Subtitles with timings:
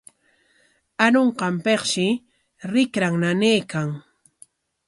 [1.05, 2.07] Arunqanpikshi
[2.71, 3.89] rikran nanaykan.